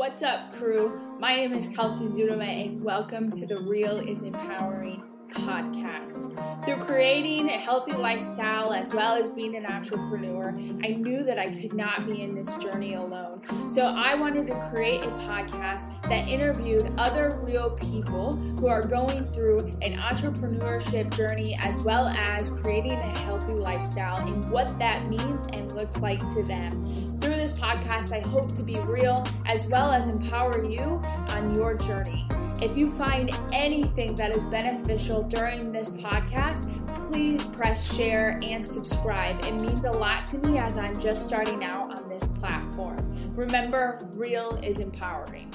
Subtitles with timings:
[0.00, 0.98] What's up, crew?
[1.18, 6.64] My name is Kelsey Zudoma, and welcome to the Real is Empowering podcast.
[6.64, 11.50] Through creating a healthy lifestyle as well as being an entrepreneur, I knew that I
[11.50, 13.42] could not be in this journey alone.
[13.68, 19.26] So I wanted to create a podcast that interviewed other real people who are going
[19.32, 25.46] through an entrepreneurship journey as well as creating a healthy lifestyle and what that means
[25.52, 26.70] and looks like to them.
[27.20, 27.29] Through
[27.60, 32.26] podcast, I hope to be real as well as empower you on your journey.
[32.62, 39.44] If you find anything that is beneficial during this podcast, please press share and subscribe.
[39.44, 42.98] It means a lot to me as I'm just starting out on this platform.
[43.34, 45.52] Remember, real is empowering.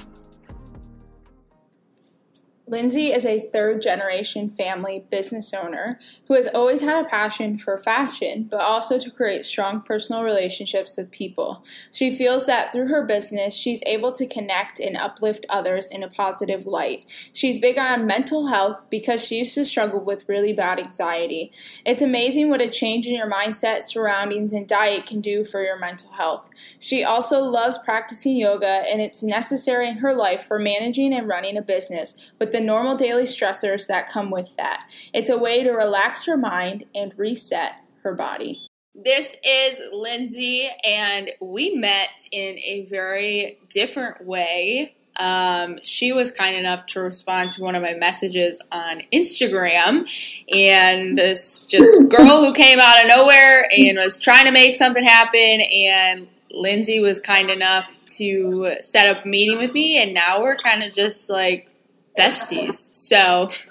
[2.68, 7.78] Lindsay is a third generation family business owner who has always had a passion for
[7.78, 11.64] fashion, but also to create strong personal relationships with people.
[11.92, 16.08] She feels that through her business, she's able to connect and uplift others in a
[16.08, 17.30] positive light.
[17.32, 21.52] She's big on mental health because she used to struggle with really bad anxiety.
[21.84, 25.78] It's amazing what a change in your mindset, surroundings, and diet can do for your
[25.78, 26.50] mental health.
[26.80, 31.56] She also loves practicing yoga, and it's necessary in her life for managing and running
[31.56, 34.90] a business with the normal daily stressors that come with that.
[35.12, 38.62] It's a way to relax her mind and reset her body.
[38.94, 44.94] This is Lindsay, and we met in a very different way.
[45.18, 50.08] Um, she was kind enough to respond to one of my messages on Instagram,
[50.50, 55.04] and this just girl who came out of nowhere and was trying to make something
[55.04, 60.40] happen, and Lindsay was kind enough to set up a meeting with me, and now
[60.40, 61.70] we're kind of just like
[62.16, 62.74] besties.
[62.94, 63.50] So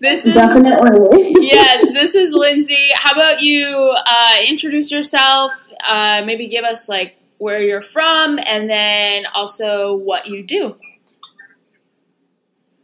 [0.00, 1.92] this is definitely yes.
[1.92, 2.90] This is Lindsay.
[2.94, 5.52] How about you uh, introduce yourself?
[5.84, 10.78] Uh, maybe give us like where you're from, and then also what you do.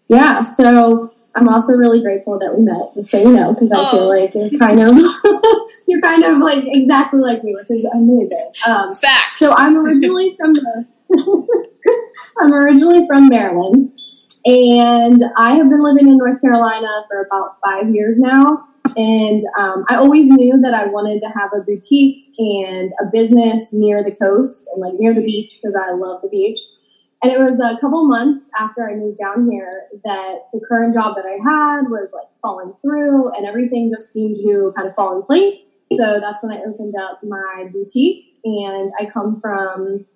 [0.08, 0.40] Yeah.
[0.40, 2.92] So I'm also really grateful that we met.
[2.94, 3.90] Just so you know, because I oh.
[3.90, 4.98] feel like you're kind of
[5.86, 8.52] you're kind of like exactly like me, which is amazing.
[8.66, 9.38] Um, Facts.
[9.38, 10.84] So I'm originally from the.
[12.38, 13.92] I'm originally from Maryland.
[14.44, 18.64] And I have been living in North Carolina for about five years now.
[18.96, 23.72] And um, I always knew that I wanted to have a boutique and a business
[23.72, 26.58] near the coast and like near the beach because I love the beach.
[27.22, 31.16] And it was a couple months after I moved down here that the current job
[31.16, 35.16] that I had was like falling through and everything just seemed to kind of fall
[35.16, 35.60] in place.
[35.98, 38.38] So that's when I opened up my boutique.
[38.42, 40.06] And I come from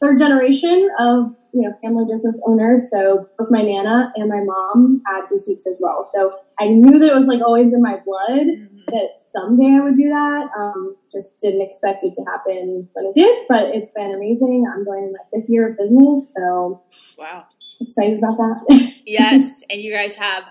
[0.00, 2.90] third generation of you know family business owners.
[2.90, 6.08] So both my nana and my mom had boutiques as well.
[6.14, 8.76] So I knew that it was like always in my blood mm-hmm.
[8.88, 10.48] that someday I would do that.
[10.56, 14.66] Um, just didn't expect it to happen when it did, but it's been amazing.
[14.72, 16.82] I'm going in my fifth year of business, so
[17.18, 17.44] wow,
[17.80, 19.00] excited about that.
[19.06, 20.44] yes, and you guys have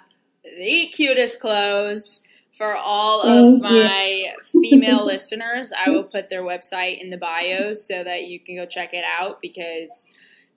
[0.44, 2.22] the cutest clothes.
[2.54, 8.04] For all of my female listeners, I will put their website in the bio so
[8.04, 10.06] that you can go check it out because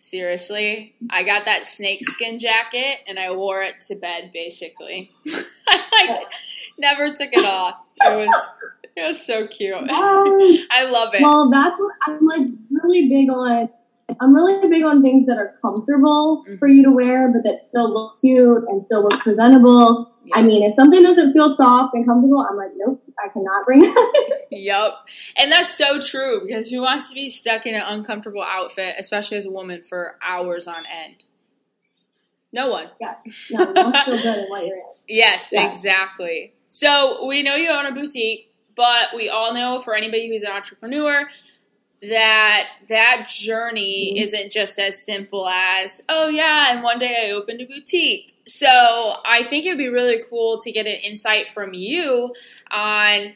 [0.05, 5.11] Seriously, I got that snakeskin jacket and I wore it to bed basically.
[5.27, 6.27] I like,
[6.77, 7.91] never took it off.
[8.03, 8.49] It was
[8.97, 9.75] it was so cute.
[9.81, 11.23] I love it.
[11.23, 13.71] Well, that's what I'm like really big on.
[14.21, 16.57] I'm really big on things that are comfortable mm-hmm.
[16.57, 20.13] for you to wear, but that still look cute and still look presentable.
[20.25, 20.39] Yep.
[20.39, 23.83] I mean, if something doesn't feel soft and comfortable, I'm like, nope, I cannot bring
[23.83, 24.43] that.
[24.51, 24.93] yep.
[25.39, 29.37] And that's so true because who wants to be stuck in an uncomfortable outfit, especially
[29.37, 31.25] as a woman, for hours on end?
[32.53, 32.89] No one.
[33.01, 33.15] Yeah.
[33.51, 34.83] No, you to feel good in what you're in.
[35.09, 35.67] Yes, yeah.
[35.67, 36.55] exactly.
[36.69, 40.53] So we know you own a boutique, but we all know for anybody who's an
[40.53, 41.29] entrepreneur,
[42.09, 44.23] that that journey mm-hmm.
[44.23, 49.15] isn't just as simple as oh yeah and one day i opened a boutique so
[49.25, 52.35] i think it would be really cool to get an insight from you
[52.71, 53.33] on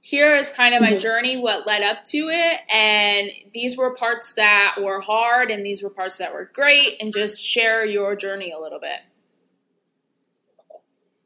[0.00, 0.98] here is kind of my mm-hmm.
[0.98, 5.82] journey what led up to it and these were parts that were hard and these
[5.82, 9.00] were parts that were great and just share your journey a little bit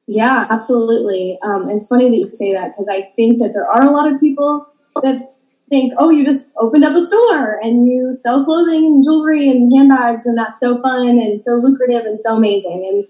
[0.07, 3.83] yeah absolutely um, it's funny that you say that because i think that there are
[3.83, 4.67] a lot of people
[5.03, 5.35] that
[5.71, 9.73] think, oh, you just opened up a store and you sell clothing and jewelry and
[9.75, 12.85] handbags, and that's so fun and so lucrative and so amazing.
[12.87, 13.09] And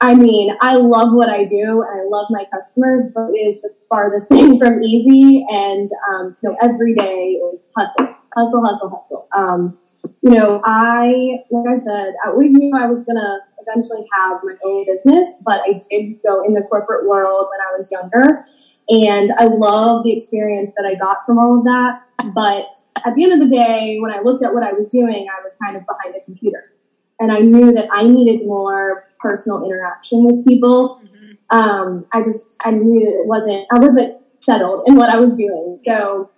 [0.00, 3.62] I mean, I love what I do and I love my customers, but it is
[3.62, 5.44] the farthest thing from easy.
[5.50, 9.28] And, um, you know, every day is hustle, hustle, hustle, hustle.
[9.34, 9.78] Um,
[10.22, 14.54] you know, I, like I said, I always knew I was to eventually have my
[14.64, 18.44] own business, but I did go in the corporate world when I was younger.
[18.88, 22.02] And I love the experience that I got from all of that.
[22.34, 22.68] But
[23.04, 25.42] at the end of the day, when I looked at what I was doing, I
[25.42, 26.72] was kind of behind a computer.
[27.18, 31.00] And I knew that I needed more personal interaction with people.
[31.02, 31.56] Mm-hmm.
[31.56, 35.34] Um, I just, I knew that it wasn't, I wasn't settled in what I was
[35.34, 35.78] doing.
[35.82, 36.30] So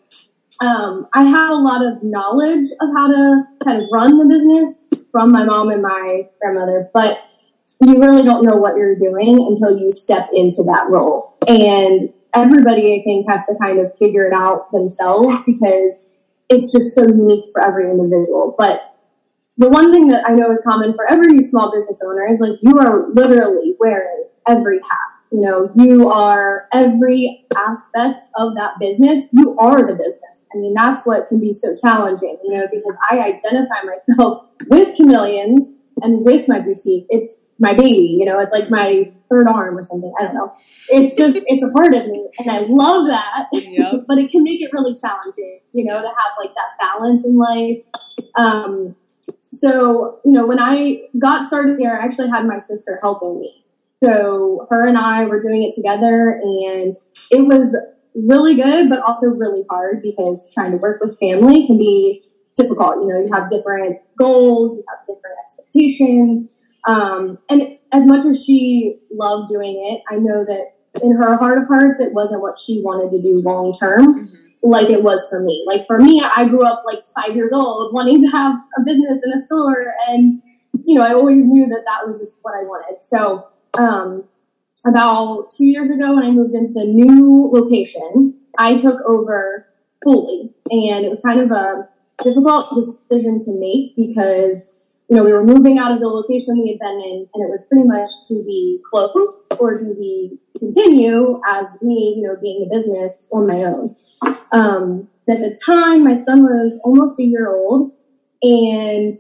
[0.61, 5.06] um, I have a lot of knowledge of how to kind of run the business
[5.12, 7.25] from my mom and my grandmother, but
[7.81, 11.37] you really don't know what you're doing until you step into that role.
[11.49, 12.00] And
[12.43, 16.06] everybody, I think, has to kind of figure it out themselves because
[16.49, 18.55] it's just so unique for every individual.
[18.58, 18.94] But
[19.56, 22.58] the one thing that I know is common for every small business owner is like
[22.62, 25.19] you are literally wearing every hat.
[25.31, 29.29] You know, you are every aspect of that business.
[29.32, 30.49] You are the business.
[30.55, 34.96] I mean, that's what can be so challenging, you know, because I identify myself with
[34.96, 37.06] chameleons and with my boutique.
[37.11, 40.13] It's my baby, you know, it's like my third arm or something.
[40.19, 40.53] I don't know.
[40.89, 42.29] It's just, it's a part of me.
[42.39, 43.49] And I love that.
[43.53, 44.05] Yep.
[44.09, 47.37] but it can make it really challenging, you know, to have like that balance in
[47.37, 47.83] life.
[48.37, 48.97] Um,
[49.41, 53.65] so, you know, when I got started here, I actually had my sister helping me.
[54.03, 56.93] So her and I were doing it together and
[57.31, 57.77] it was
[58.15, 62.25] really good, but also really hard because trying to work with family can be
[62.57, 63.03] difficult.
[63.03, 66.55] You know, you have different goals, you have different expectations.
[66.87, 70.73] Um, and as much as she loved doing it, I know that
[71.03, 74.27] in her heart of hearts, it wasn't what she wanted to do long term.
[74.27, 74.35] Mm-hmm.
[74.63, 75.65] Like it was for me.
[75.67, 79.21] Like for me, I grew up like five years old wanting to have a business
[79.25, 80.31] in a store and
[80.85, 83.03] you know, I always knew that that was just what I wanted.
[83.05, 83.45] So,
[83.77, 84.25] um,
[84.87, 89.67] about two years ago, when I moved into the new location, I took over
[90.03, 91.89] fully, and it was kind of a
[92.23, 94.73] difficult decision to make because
[95.09, 97.51] you know we were moving out of the location we had been in, and it
[97.51, 102.67] was pretty much do we close or do we continue as me, you know, being
[102.67, 103.95] a business on my own.
[104.53, 107.93] Um, at the time, my son was almost a year old,
[108.43, 109.13] and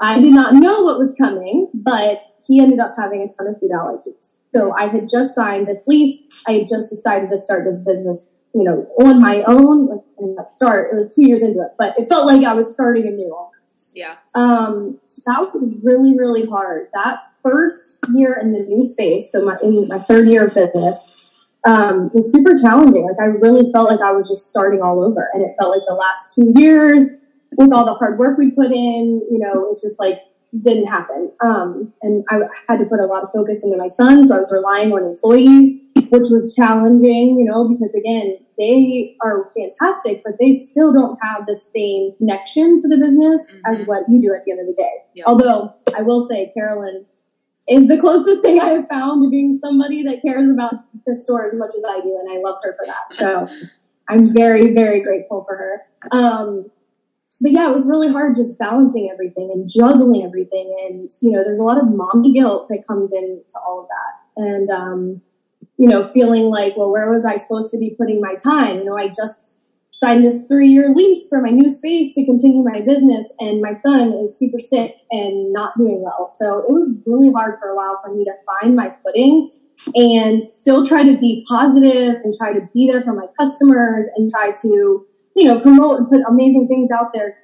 [0.00, 3.60] I did not know what was coming, but he ended up having a ton of
[3.60, 4.40] food allergies.
[4.54, 6.42] So I had just signed this lease.
[6.46, 10.00] I had just decided to start this business, you know, on my own.
[10.18, 13.06] And start, it was two years into it, but it felt like I was starting
[13.06, 13.36] anew.
[13.98, 14.14] Yeah.
[14.36, 16.86] Um, so that was really, really hard.
[16.94, 21.16] That first year in the new space, so my in my third year of business,
[21.66, 23.08] um, was super challenging.
[23.08, 25.82] Like I really felt like I was just starting all over, and it felt like
[25.84, 27.10] the last two years
[27.56, 30.20] with all the hard work we put in, you know, it's just like
[30.62, 31.32] didn't happen.
[31.40, 34.38] Um, and I had to put a lot of focus into my son, so I
[34.38, 40.34] was relying on employees, which was challenging, you know, because again, they are fantastic, but
[40.40, 43.72] they still don't have the same connection to the business mm-hmm.
[43.72, 44.92] as what you do at the end of the day.
[45.14, 45.26] Yep.
[45.26, 47.06] Although I will say, Carolyn
[47.68, 50.74] is the closest thing I have found to being somebody that cares about
[51.06, 53.14] the store as much as I do, and I love her for that.
[53.14, 53.48] So
[54.08, 55.82] I'm very, very grateful for her.
[56.10, 56.70] Um,
[57.40, 60.74] but yeah, it was really hard just balancing everything and juggling everything.
[60.88, 64.42] And, you know, there's a lot of mommy guilt that comes into all of that.
[64.42, 65.22] And, um,
[65.78, 68.78] you know, feeling like, well, where was I supposed to be putting my time?
[68.78, 69.54] You know, I just
[69.94, 73.72] signed this three year lease for my new space to continue my business, and my
[73.72, 76.26] son is super sick and not doing well.
[76.38, 79.48] So it was really hard for a while for me to find my footing
[79.94, 84.28] and still try to be positive and try to be there for my customers and
[84.28, 85.06] try to
[85.38, 87.38] you know, promote and put amazing things out there.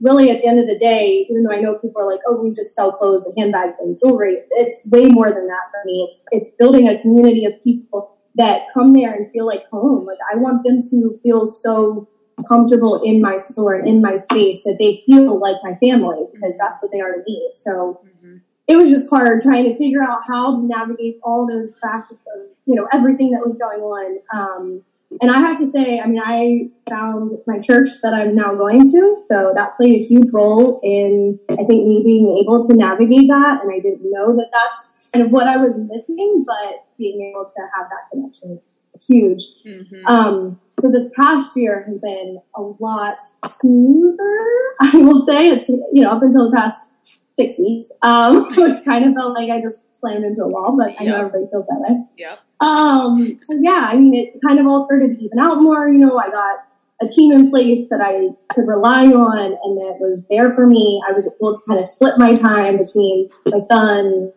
[0.00, 2.36] Really, at the end of the day, even though I know people are like, "Oh,
[2.36, 6.08] we just sell clothes and handbags and jewelry," it's way more than that for me.
[6.08, 10.06] It's it's building a community of people that come there and feel like home.
[10.06, 12.08] Like I want them to feel so
[12.48, 16.56] comfortable in my store and in my space that they feel like my family because
[16.58, 17.48] that's what they are to me.
[17.50, 18.00] So.
[18.06, 18.36] Mm-hmm.
[18.70, 22.48] It was just hard trying to figure out how to navigate all those facets of,
[22.66, 24.18] you know, everything that was going on.
[24.30, 24.84] Um,
[25.20, 28.82] and I have to say, I mean, I found my church that I'm now going
[28.82, 33.28] to, so that played a huge role in, I think, me being able to navigate
[33.28, 33.62] that.
[33.62, 37.44] And I didn't know that that's kind of what I was missing, but being able
[37.44, 39.42] to have that connection is huge.
[39.64, 40.06] Mm-hmm.
[40.06, 44.46] Um, so this past year has been a lot smoother,
[44.80, 45.48] I will say,
[45.92, 46.92] you know, up until the past
[47.38, 50.94] six weeks, um, which kind of felt like I just slammed into a wall, but.
[51.00, 52.02] I know everybody feels that way.
[52.16, 52.36] Yeah.
[52.60, 55.88] Um, so yeah, I mean, it kind of all started to even out more.
[55.88, 56.58] You know, I got
[57.00, 61.00] a team in place that I could rely on and that was there for me.
[61.08, 64.32] I was able to kind of split my time between my son,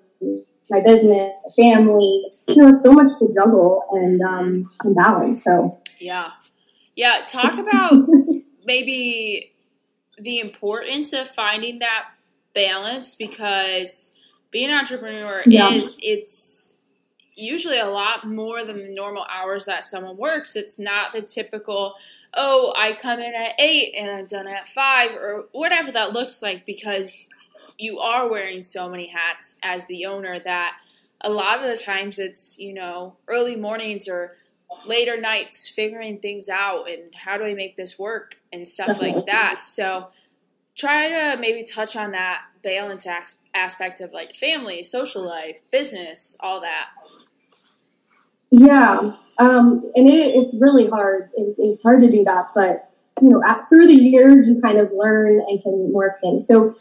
[0.69, 2.23] my business, my family.
[2.27, 5.43] It's, you know, it's so much to juggle and, um, and balance.
[5.43, 6.31] So yeah.
[6.95, 7.21] Yeah.
[7.27, 7.93] Talk about
[8.65, 9.53] maybe
[10.19, 12.09] the importance of finding that
[12.53, 14.13] balance because
[14.51, 15.69] being an entrepreneur yeah.
[15.69, 16.71] is, it's,
[17.41, 20.55] usually a lot more than the normal hours that someone works.
[20.55, 21.95] It's not the typical,
[22.33, 26.41] oh, I come in at eight and I'm done at five or whatever that looks
[26.41, 27.29] like because
[27.77, 30.77] you are wearing so many hats as the owner that
[31.21, 34.33] a lot of the times it's, you know, early mornings or
[34.85, 39.25] later nights figuring things out and how do I make this work and stuff like
[39.25, 39.63] that.
[39.63, 40.09] So
[40.75, 43.07] try to maybe touch on that balance
[43.53, 46.89] aspect of like family, social life, business, all that.
[48.51, 51.29] Yeah, um, and it, it's really hard.
[51.35, 54.77] It, it's hard to do that, but you know, at, through the years, you kind
[54.77, 56.47] of learn and can morph things.
[56.47, 56.75] So,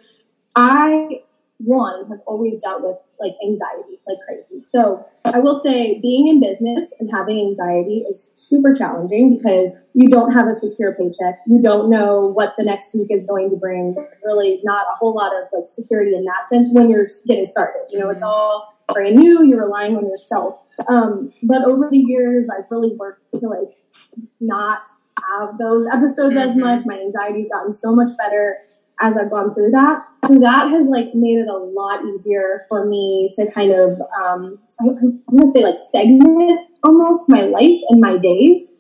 [0.57, 1.23] I
[1.65, 4.61] one have always dealt with like anxiety like crazy.
[4.61, 10.09] So I will say being in business and having anxiety is super challenging because you
[10.09, 11.41] don't have a secure paycheck.
[11.47, 13.95] You don't know what the next week is going to bring.
[13.95, 17.47] There's really not a whole lot of like security in that sense when you're getting
[17.47, 17.83] started.
[17.91, 19.45] You know, it's all brand new.
[19.45, 20.59] You're relying on yourself.
[20.89, 23.77] Um, but over the years, I've really worked to like
[24.41, 24.89] not
[25.29, 26.51] have those episodes mm-hmm.
[26.51, 26.83] as much.
[26.87, 28.59] My anxiety's gotten so much better
[29.01, 30.05] as I've gone through that.
[30.27, 34.59] So that has like made it a lot easier for me to kind of, um,
[34.81, 38.71] I'm going to say like segment almost my life and my days.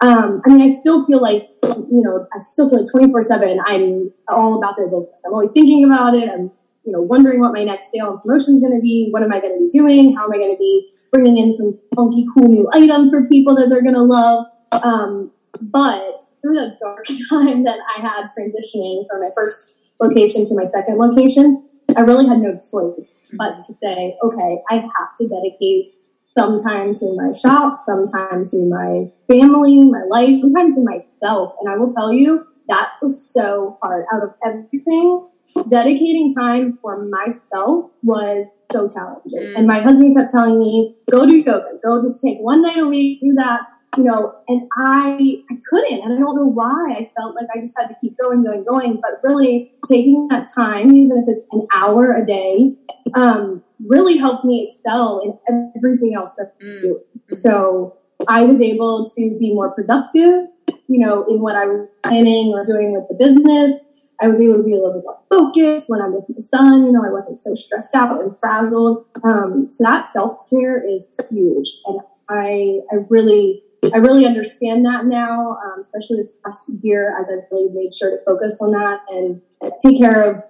[0.00, 3.60] Um, I mean, I still feel like, you know, I still feel like 24 seven,
[3.66, 5.22] I'm all about the business.
[5.26, 6.28] I'm always thinking about it.
[6.28, 6.50] I'm,
[6.84, 9.08] you know, wondering what my next sale and promotion is going to be.
[9.10, 10.14] What am I going to be doing?
[10.14, 13.56] How am I going to be bringing in some funky, cool new items for people
[13.56, 14.46] that they're going to love?
[14.72, 20.54] Um, but through the dark time that I had transitioning from my first location to
[20.54, 21.62] my second location,
[21.96, 25.94] I really had no choice but to say, okay, I have to dedicate
[26.36, 30.84] some time to my shop, some time to my family, my life, some time to
[30.84, 31.54] myself.
[31.60, 34.04] And I will tell you, that was so hard.
[34.12, 35.28] Out of everything,
[35.68, 39.40] dedicating time for myself was so challenging.
[39.40, 39.58] Mm.
[39.58, 42.86] And my husband kept telling me, go do yoga, go just take one night a
[42.86, 43.60] week, do that
[43.96, 46.92] you know, and I I couldn't, and I don't know why.
[46.92, 49.00] I felt like I just had to keep going, going, going.
[49.02, 52.74] But really, taking that time, even if it's an hour a day,
[53.14, 56.80] um, really helped me excel in everything else that I was mm.
[56.80, 57.04] doing.
[57.32, 57.96] So
[58.28, 60.46] I was able to be more productive,
[60.88, 63.80] you know, in what I was planning or doing with the business.
[64.20, 66.86] I was able to be a little bit more focused when I'm with my son.
[66.86, 69.04] You know, I wasn't so stressed out and frazzled.
[69.24, 73.62] Um, so that self care is huge, and I I really
[73.92, 78.10] I really understand that now, um, especially this past year, as I've really made sure
[78.10, 79.40] to focus on that and
[79.82, 80.40] take care of,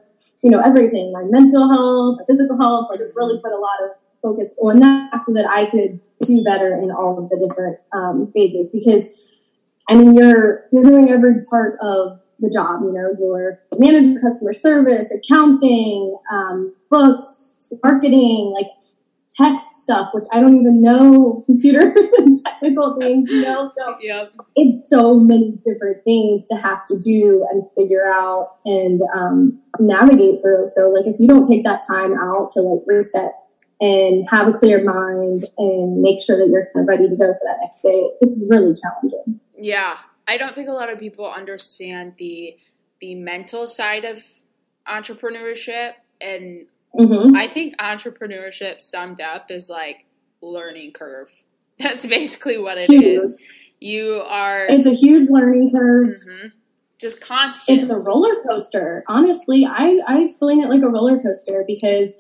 [0.43, 2.89] you know, everything, my mental health, my physical health.
[2.93, 3.91] I just really put a lot of
[4.23, 8.31] focus on that so that I could do better in all of the different um,
[8.35, 8.71] phases.
[8.71, 9.51] Because,
[9.89, 12.83] I mean, you're you're doing every part of the job.
[12.85, 18.69] You know, you're managing customer service, accounting, um, books, marketing, like
[19.37, 23.71] tech stuff, which I don't even know computers and technical things, you know?
[23.77, 24.29] So yep.
[24.55, 30.39] it's so many different things to have to do and figure out and um, navigate
[30.43, 30.67] through.
[30.67, 33.33] So, like, if you don't take that time out to like reset
[33.81, 37.35] and have a clear mind and make sure that you're kind of ready to go
[37.35, 39.41] for that next day, it's really challenging.
[39.59, 39.99] Yeah.
[40.29, 42.57] I don't think a lot of people understand the
[42.99, 44.23] the mental side of
[44.89, 46.67] entrepreneurship and
[46.99, 47.37] Mm-hmm.
[47.37, 50.07] I think entrepreneurship summed up is like
[50.41, 51.31] learning curve.
[51.79, 53.05] That's basically what it huge.
[53.05, 53.43] is.
[53.81, 54.67] You are.
[54.67, 56.09] It's a huge learning curve.
[56.09, 56.49] Mm-hmm.
[56.99, 57.83] Just constant.
[57.83, 59.05] It's a roller coaster.
[59.07, 62.15] Honestly, I, I explain it like a roller coaster because,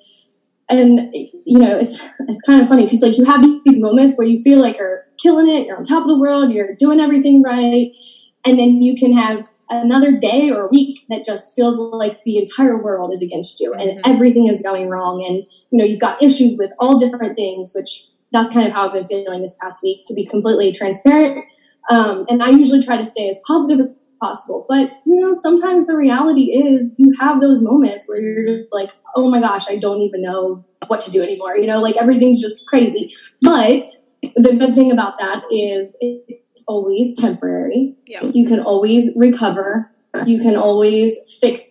[0.68, 4.26] and you know, it's it's kind of funny because like you have these moments where
[4.26, 7.42] you feel like you're killing it, you're on top of the world, you're doing everything
[7.42, 7.90] right,
[8.44, 12.38] and then you can have another day or a week that just feels like the
[12.38, 14.10] entire world is against you and mm-hmm.
[14.10, 15.24] everything is going wrong.
[15.26, 15.38] And
[15.70, 18.92] you know you've got issues with all different things which that's kind of how i've
[18.92, 21.44] been feeling this past week to be completely transparent.
[21.88, 25.86] Um, and i usually try to stay as positive as possible but you know sometimes
[25.86, 29.76] the reality is you have those moments where you're just like oh my gosh i
[29.76, 31.56] don't even know what to do anymore.
[31.56, 33.14] You know like everything's just crazy.
[33.42, 33.86] But
[34.22, 37.94] the good thing about that is it, always temporary.
[38.06, 38.24] Yeah.
[38.24, 39.90] You can always recover.
[40.24, 41.62] You can always fix,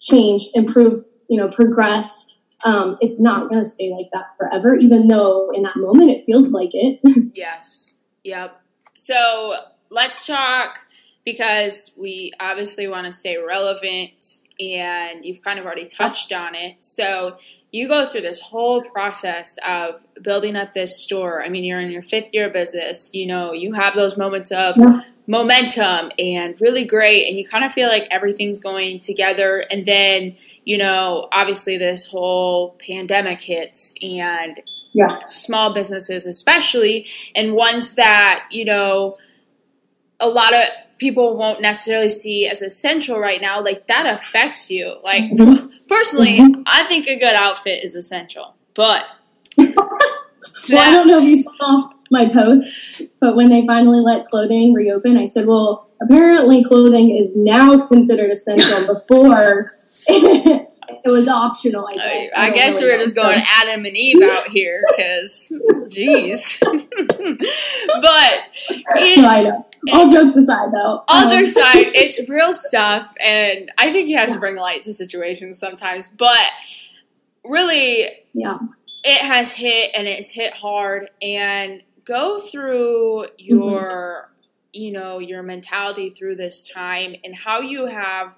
[0.00, 0.98] change, improve,
[1.28, 2.26] you know, progress.
[2.64, 6.24] Um, it's not going to stay like that forever, even though in that moment it
[6.26, 7.00] feels like it.
[7.34, 7.98] yes.
[8.24, 8.60] Yep.
[8.96, 9.54] So
[9.90, 10.78] let's talk
[11.24, 16.84] because we obviously want to stay relevant and you've kind of already touched on it.
[16.84, 17.36] So
[17.74, 21.44] you go through this whole process of building up this store.
[21.44, 23.10] I mean, you're in your fifth year business.
[23.12, 25.00] You know, you have those moments of yeah.
[25.26, 29.64] momentum and really great, and you kind of feel like everything's going together.
[29.72, 34.62] And then, you know, obviously, this whole pandemic hits, and
[34.94, 35.18] Yeah.
[35.26, 39.16] Small businesses, especially, and ones that, you know,
[40.20, 40.62] a lot of
[41.04, 44.94] people won't necessarily see as essential right now, like that affects you.
[45.04, 45.70] Like, Mhm.
[45.86, 46.62] personally, Mhm.
[46.66, 49.04] I think a good outfit is essential, but.
[50.70, 52.66] Well, I don't know if you saw my post,
[53.20, 58.30] but when they finally let clothing reopen, I said, well, apparently clothing is now considered
[58.30, 58.86] essential.
[58.94, 59.66] Before
[60.08, 61.86] it was optional.
[61.86, 64.46] I I, guess, I don't guess really we're just So- going Adam and Eve out
[64.48, 65.52] here because,
[65.94, 66.58] jeez.
[68.02, 68.44] but
[68.96, 69.50] it, I.
[69.92, 71.04] All jokes aside, though.
[71.08, 74.82] all um, jokes aside, it's real stuff, and I think you have to bring light
[74.84, 76.08] to situations sometimes.
[76.08, 76.38] But
[77.44, 78.58] really, Yeah.
[79.04, 81.10] it has hit and it's hit hard.
[81.20, 84.30] And go through your,
[84.72, 88.32] you know, your mentality through this time and how you have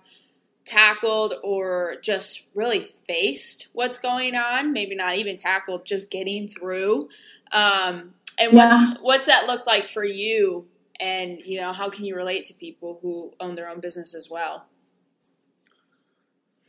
[0.67, 4.73] tackled or just really faced what's going on.
[4.73, 7.09] Maybe not even tackled, just getting through.
[7.53, 8.89] Um, and Yeah.
[8.89, 10.67] what's, what's that look like for you?
[11.01, 14.29] And you know, how can you relate to people who own their own business as
[14.31, 14.67] well?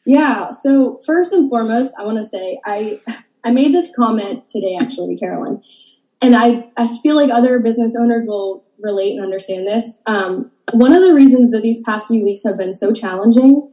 [0.05, 0.49] Yeah.
[0.49, 2.99] So first and foremost, I want to say I
[3.43, 5.61] I made this comment today actually to Carolyn,
[6.21, 10.01] and I I feel like other business owners will relate and understand this.
[10.05, 13.67] Um, one of the reasons that these past few weeks have been so challenging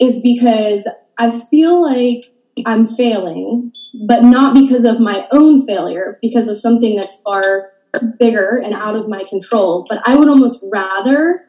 [0.00, 0.88] is because
[1.18, 2.24] I feel like
[2.66, 3.72] I'm failing,
[4.06, 7.70] but not because of my own failure, because of something that's far
[8.18, 9.84] bigger and out of my control.
[9.88, 11.44] But I would almost rather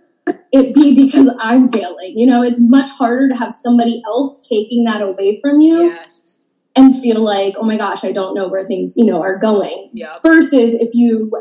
[0.52, 2.18] it be because I'm failing.
[2.18, 6.40] You know, it's much harder to have somebody else taking that away from you Yes.
[6.76, 9.90] and feel like, oh my gosh, I don't know where things, you know, are going.
[9.94, 10.22] Yep.
[10.24, 11.32] Versus if you,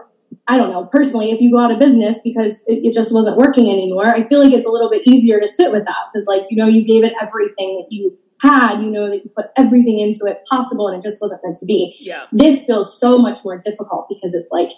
[0.50, 3.36] I don't know, personally, if you go out of business because it, it just wasn't
[3.36, 6.26] working anymore, I feel like it's a little bit easier to sit with that because,
[6.26, 9.46] like, you know, you gave it everything that you had, you know, that you put
[9.56, 12.28] everything into it possible and it just wasn't meant to be Yep.
[12.32, 14.70] this feels so much more difficult because it's like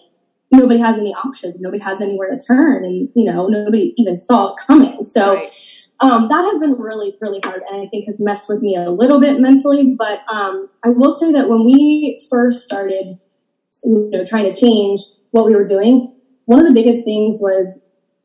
[0.50, 4.48] nobody has any options nobody has anywhere to turn and you know nobody even saw
[4.52, 5.48] it coming so Right.
[6.00, 8.90] um, that has been really really hard and i think has messed with me a
[8.90, 13.18] little bit mentally but um, i will say that when we first started
[13.84, 14.98] you know trying to change
[15.32, 16.08] what we were doing
[16.46, 17.66] one of the biggest things was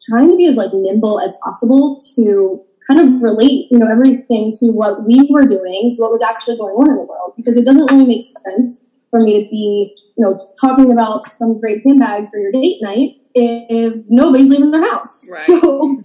[0.07, 4.53] trying to be as like nimble as possible to kind of relate you know everything
[4.53, 7.57] to what we were doing to what was actually going on in the world because
[7.57, 11.81] it doesn't really make sense for me to be you know talking about some great
[11.85, 15.39] handbag for your date night if nobody's leaving their house Right.
[15.41, 15.99] so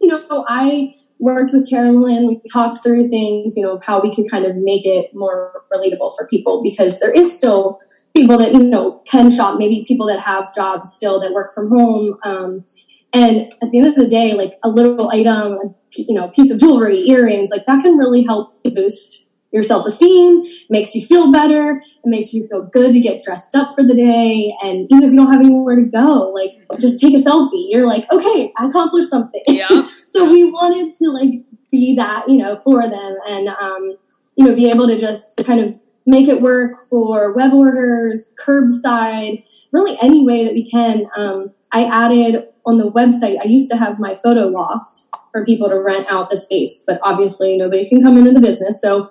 [0.00, 0.92] you know i
[1.24, 2.28] worked with carolyn.
[2.28, 6.12] We talked through things you know how we could kind of make it more relatable
[6.16, 7.78] for people because there is still
[8.14, 11.68] people that you know can shop maybe people that have jobs still that work from
[11.68, 12.16] home.
[12.22, 12.64] Um,
[13.12, 15.58] and at the end of the day like a little item
[15.96, 19.23] you know piece of jewelry earrings like that can really help boost
[19.54, 23.74] your self-esteem makes you feel better it makes you feel good to get dressed up
[23.76, 27.14] for the day and even if you don't have anywhere to go like just take
[27.14, 27.66] a selfie.
[27.68, 29.42] You're like okay i accomplished something.
[29.46, 29.70] Yep.
[30.08, 31.30] so we wanted to like
[31.70, 33.96] be that you know for them and um,
[34.36, 35.74] you know be able to just kind of
[36.06, 41.06] make it work for web orders curbside really any way that we can.
[41.16, 45.68] Um, i added on the website i used to have my photo loft for people
[45.68, 48.80] to rent out the space but obviously nobody can come into the business.
[48.80, 49.08] So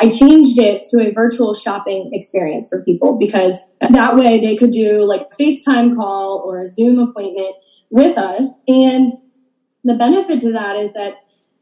[0.00, 4.70] I changed it to a virtual shopping experience for people because that way they could
[4.70, 7.54] do like a FaceTime call or a Zoom appointment
[7.90, 8.58] with us.
[8.68, 9.08] And
[9.82, 11.14] the benefit to that is that,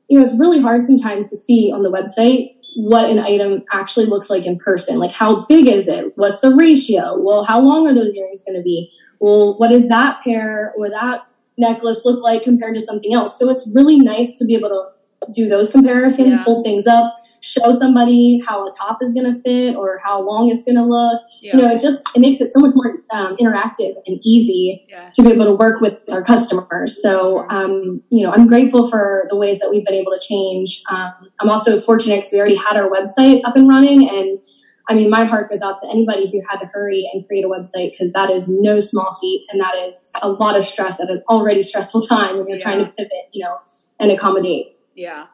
[0.08, 4.04] you know, it's really hard sometimes to see on the website what an item actually
[4.04, 4.98] looks like in person.
[4.98, 6.12] Like, how big is it?
[6.16, 7.18] What's the ratio?
[7.18, 8.92] Well, how long are those earrings going to be?
[9.18, 13.38] Well, what does that pair or that necklace look like compared to something else?
[13.38, 14.88] So it's really nice to be able to
[15.32, 16.44] do those comparisons, Yeah.
[16.44, 20.48] hold things up, show somebody how a top is going to fit or how long
[20.50, 21.22] it's going to look.
[21.42, 21.56] Yeah.
[21.56, 25.10] You know, it just it makes it so much more um, interactive and easy yeah.
[25.14, 27.00] to be able to work with our customers.
[27.00, 30.82] So, um, you know, I'm grateful for the ways that we've been able to change.
[30.90, 34.08] Um, I'm also fortunate because we already had our website up and running.
[34.08, 34.40] And
[34.88, 37.48] I mean, my heart goes out to anybody who had to hurry and create a
[37.48, 39.44] website because that is no small feat.
[39.50, 42.78] And that is a lot of stress at an already stressful time when you're trying
[42.78, 43.56] to pivot, you know,
[43.98, 44.75] and accommodate.
[44.96, 45.26] Yeah.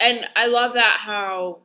[0.00, 1.60] And I love that how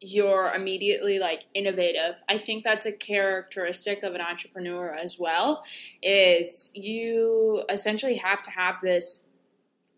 [0.00, 2.22] you're immediately like innovative.
[2.28, 5.64] I think that's a characteristic of an entrepreneur as well
[6.02, 9.28] is you essentially have to have this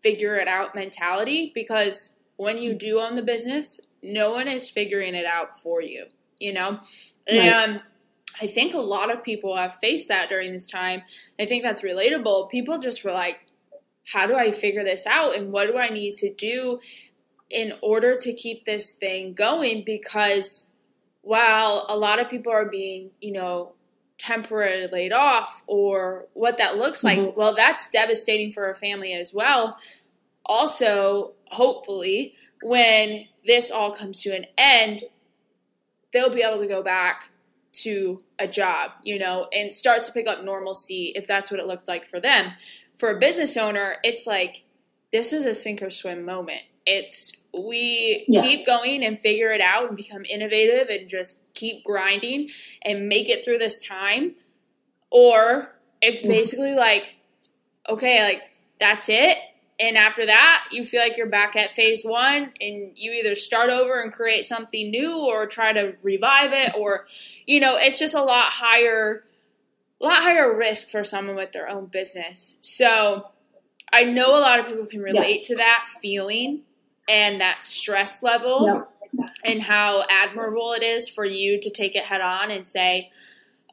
[0.01, 5.13] figure it out mentality because when you do own the business, no one is figuring
[5.13, 6.07] it out for you,
[6.39, 6.79] you know?
[7.29, 7.37] Right.
[7.37, 7.83] And
[8.41, 11.03] I think a lot of people have faced that during this time.
[11.39, 12.49] I think that's relatable.
[12.49, 13.45] People just were like,
[14.11, 16.79] how do I figure this out and what do I need to do
[17.49, 20.71] in order to keep this thing going because
[21.21, 23.73] while a lot of people are being, you know,
[24.17, 27.37] temporarily laid off or what that looks like, mm-hmm.
[27.37, 29.77] well, that's devastating for a family as well.
[30.45, 35.01] Also, hopefully, when this all comes to an end,
[36.13, 37.29] they'll be able to go back
[37.73, 41.65] to a job, you know, and start to pick up normalcy if that's what it
[41.65, 42.51] looked like for them.
[43.01, 44.63] For a business owner, it's like
[45.11, 46.61] this is a sink or swim moment.
[46.85, 48.45] It's we yes.
[48.45, 52.49] keep going and figure it out and become innovative and just keep grinding
[52.85, 54.35] and make it through this time.
[55.09, 56.29] Or it's mm-hmm.
[56.29, 57.15] basically like,
[57.89, 58.43] okay, like
[58.79, 59.35] that's it.
[59.79, 63.71] And after that, you feel like you're back at phase one and you either start
[63.71, 67.07] over and create something new or try to revive it or,
[67.47, 69.23] you know, it's just a lot higher,
[70.01, 72.57] a lot higher risk for someone with their own business.
[72.61, 73.27] So
[73.93, 75.47] I know a lot of people can relate yes.
[75.47, 76.61] to that feeling
[77.09, 78.87] and that stress level
[79.43, 83.11] and how admirable it is for you to take it head on and say,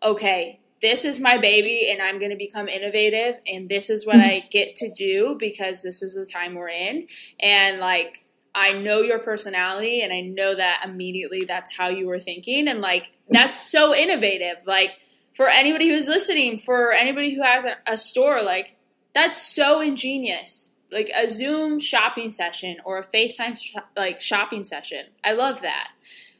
[0.02, 4.16] okay, this is my baby and I'm going to become innovative and this is what
[4.16, 4.30] mm-hmm.
[4.30, 7.06] I get to do because this is the time we're in.
[7.40, 12.18] And like, I know your personality and I know that immediately that's how you were
[12.18, 12.66] thinking.
[12.68, 14.56] And like, that's so innovative.
[14.66, 14.98] Like,
[15.38, 18.74] for anybody who's listening, for anybody who has a, a store, like,
[19.14, 25.06] that's so ingenious like a Zoom shopping session or a FaceTime sh- like shopping session.
[25.22, 25.92] I love that.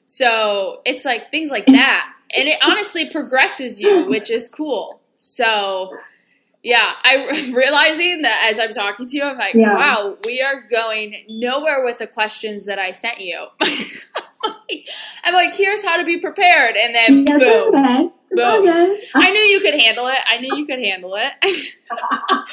[0.07, 5.01] So it's like things like that, and it honestly progresses you, which is cool.
[5.15, 5.97] So
[6.65, 9.77] yeah, I'm realizing that as I'm talking to you, I'm like, yeah.
[9.77, 13.47] wow, we are going nowhere with the questions that I sent you.
[15.25, 18.11] I'm like, here's how to be prepared, and then boom, okay.
[18.31, 18.97] Boom.
[19.15, 20.19] I knew you could handle it.
[20.27, 21.33] I knew you could handle it.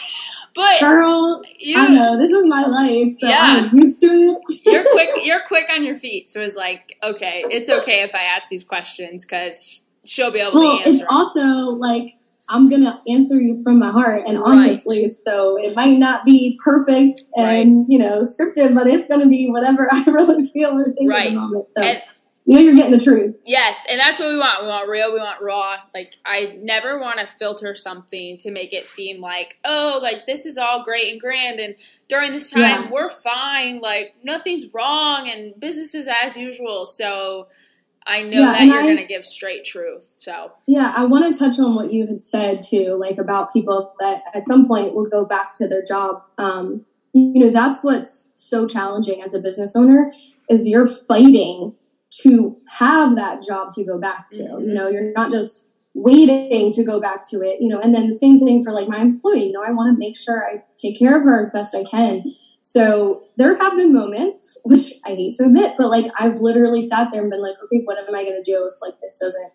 [0.55, 3.69] But girl, you, I know this is my life, so yeah.
[3.69, 4.65] I'm used to it.
[4.65, 5.09] you're quick.
[5.21, 8.63] You're quick on your feet, so it's like, okay, it's okay if I ask these
[8.63, 11.03] questions because she'll be able well, to answer.
[11.03, 12.13] It's also like
[12.47, 15.11] I'm gonna answer you from my heart and honestly, right.
[15.27, 17.85] so it might not be perfect and right.
[17.89, 21.27] you know scripted, but it's gonna be whatever I really feel or think right.
[21.27, 21.67] at the moment.
[21.71, 21.81] So.
[21.81, 22.01] And,
[22.45, 23.35] you know you're getting the truth.
[23.45, 24.61] Yes, and that's what we want.
[24.61, 25.77] We want real, we want raw.
[25.93, 30.45] Like I never want to filter something to make it seem like, oh, like this
[30.45, 31.75] is all great and grand and
[32.07, 32.91] during this time yeah.
[32.91, 36.85] we're fine, like nothing's wrong and business is as usual.
[36.85, 37.47] So
[38.05, 40.13] I know yeah, that you're going to give straight truth.
[40.17, 43.95] So, yeah, I want to touch on what you had said too, like about people
[43.99, 46.21] that at some point will go back to their job.
[46.37, 50.11] Um, you know, that's what's so challenging as a business owner
[50.49, 51.73] is you're fighting
[52.21, 54.43] to have that job to go back to.
[54.43, 54.63] Mm-hmm.
[54.63, 58.07] You know, you're not just waiting to go back to it, you know, and then
[58.07, 60.61] the same thing for like my employee, you know, I want to make sure I
[60.75, 62.23] take care of her as best I can.
[62.61, 67.11] So there have been moments, which I hate to admit, but like I've literally sat
[67.11, 69.51] there and been like, okay, what am I going to do if like this doesn't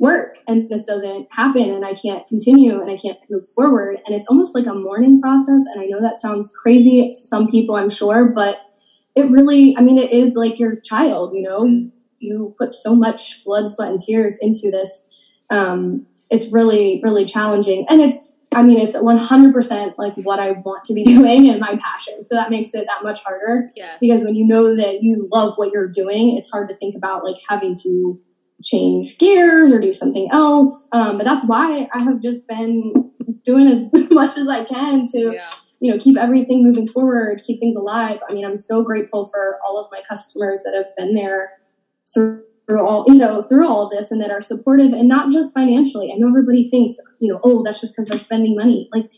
[0.00, 3.98] work and this doesn't happen and I can't continue and I can't move forward?
[4.06, 5.62] And it's almost like a mourning process.
[5.72, 8.60] And I know that sounds crazy to some people, I'm sure, but
[9.14, 13.44] it really, I mean, it is like your child, you know, you put so much
[13.44, 15.06] blood, sweat, and tears into this.
[15.50, 17.86] Um, it's really, really challenging.
[17.88, 21.76] And it's, I mean, it's 100% like what I want to be doing and my
[21.76, 22.22] passion.
[22.22, 23.70] So that makes it that much harder.
[23.76, 23.98] Yes.
[24.00, 27.24] Because when you know that you love what you're doing, it's hard to think about
[27.24, 28.20] like having to
[28.62, 30.88] change gears or do something else.
[30.92, 32.92] Um, but that's why I have just been
[33.44, 35.50] doing as much as I can to yeah
[35.84, 38.18] you know keep everything moving forward keep things alive.
[38.28, 41.52] I mean i'm so grateful for all of my customers that have been there
[42.12, 45.52] through all you know through all of this and that are supportive and not just
[45.52, 46.10] financially.
[46.10, 48.88] I know everybody thinks you know oh that's just because they're spending money.
[48.94, 49.10] Like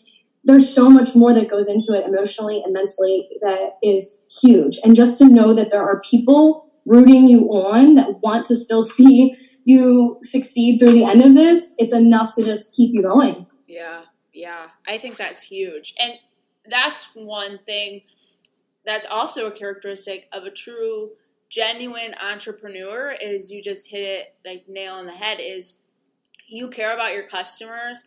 [0.43, 4.79] there's so much more that goes into it emotionally and mentally that is huge.
[4.85, 8.83] And just to know that there are people rooting you on that want to still
[8.99, 13.47] see you succeed through the end of this it's enough to just keep you going.
[13.69, 14.03] Yeah
[14.37, 14.67] yeah.
[14.87, 15.95] I think that's huge.
[15.99, 16.13] And
[16.69, 18.03] that's one thing
[18.85, 21.11] that's also a characteristic of a true
[21.49, 25.79] genuine entrepreneur is you just hit it like nail on the head is
[26.47, 28.05] you care about your customers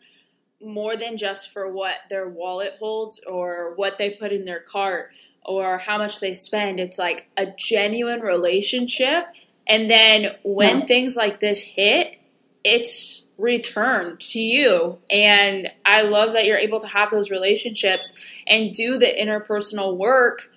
[0.61, 5.15] more than just for what their wallet holds or what they put in their cart
[5.45, 9.27] or how much they spend it's like a genuine relationship
[9.67, 10.85] and then when yeah.
[10.85, 12.17] things like this hit
[12.63, 14.99] it's returned to you.
[15.09, 20.51] And I love that you're able to have those relationships and do the interpersonal work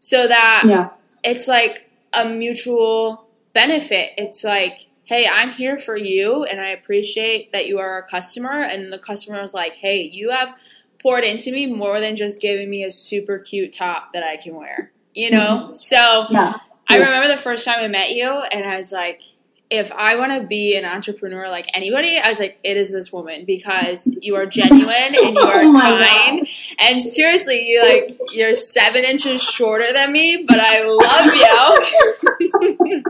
[0.00, 0.90] so that yeah.
[1.24, 4.10] it's like a mutual benefit.
[4.18, 8.50] It's like, hey, I'm here for you and I appreciate that you are a customer.
[8.50, 10.58] And the customer is like, hey, you have
[11.00, 14.56] poured into me more than just giving me a super cute top that I can
[14.56, 14.90] wear.
[15.14, 15.60] You know?
[15.62, 15.74] Mm-hmm.
[15.74, 16.54] So yeah.
[16.88, 19.22] I remember the first time I met you and I was like,
[19.68, 23.12] if I want to be an entrepreneur like anybody, I was like, it is this
[23.12, 26.40] woman because you are genuine and you are Oh kind.
[26.40, 26.48] God.
[26.78, 32.76] And seriously, you like you're seven inches shorter than me, but I love you.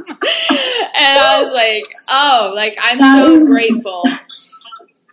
[0.96, 4.02] and I was like, oh, like I'm That so is- grateful.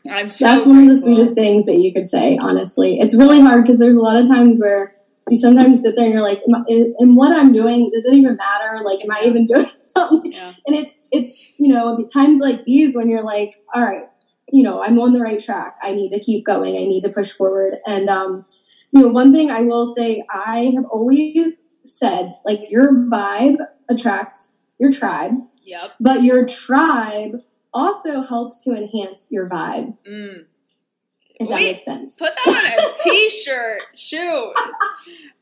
[0.10, 2.99] I'm so That's one of the sweetest things that you could say, honestly.
[2.99, 4.93] It's really hard because there's a lot of times where
[5.29, 8.13] you sometimes sit there and you're like, am, I, am what I'm doing, does it
[8.13, 8.84] even matter?
[8.84, 9.65] Like, am I even doing
[9.97, 10.32] something?
[10.32, 10.51] Yeah.
[10.67, 14.06] And it's, it's, you know, the times like these when you're like, all right,
[14.51, 15.75] you know, I'm on the right track.
[15.82, 16.75] I need to keep going.
[16.75, 17.75] I need to push forward.
[17.88, 18.45] And, um,
[18.91, 21.53] you know, one thing I will say, I have always
[21.86, 23.58] said, like, your vibe
[23.89, 25.91] attracts your tribe, Yep.
[25.99, 27.41] but your tribe
[27.73, 30.45] also helps to enhance your vibe, Mm.
[31.39, 32.15] if that We- makes sense.
[32.15, 33.82] Put that on a t-shirt.
[33.95, 34.53] Shoot.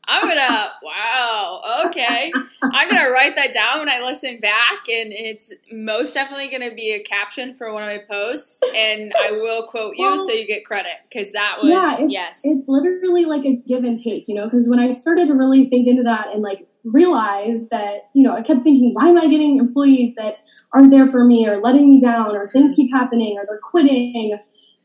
[0.08, 2.32] I'm gonna wow, okay.
[2.62, 6.92] I'm gonna write that down when I listen back and it's most definitely gonna be
[6.92, 10.46] a caption for one of my posts and I will quote you Well, so you
[10.46, 12.40] get credit because that was yeah, it's, yes.
[12.42, 15.66] it's literally like a give and take, you know, because when I started to really
[15.66, 19.28] think into that and like realize that, you know, I kept thinking, why am I
[19.28, 20.38] getting employees that
[20.72, 22.74] aren't there for me or letting me down or things hmm.
[22.74, 24.38] keep happening or they're quitting?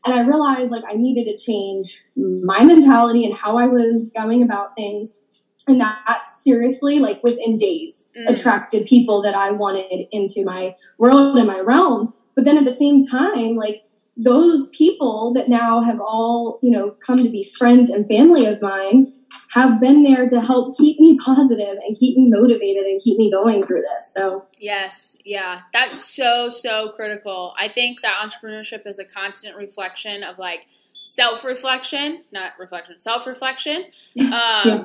[0.04, 4.42] And I realized like I needed to change my mentality and how I was going
[4.42, 5.20] about things.
[5.66, 8.30] And that seriously, like within days, Mm.
[8.30, 12.12] attracted people that I wanted into my world and my realm.
[12.34, 13.82] But then at the same time, like
[14.16, 18.60] those people that now have all, you know, come to be friends and family of
[18.62, 19.12] mine
[19.52, 23.30] have been there to help keep me positive and keep me motivated and keep me
[23.30, 24.12] going through this.
[24.14, 25.62] So, Yes, yeah.
[25.72, 27.54] That's so, so critical.
[27.58, 30.66] I think that entrepreneurship is a constant reflection of like
[31.06, 33.86] self reflection, not reflection, self reflection.
[34.18, 34.84] Um, Yeah.